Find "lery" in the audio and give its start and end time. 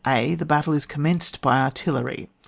1.93-2.27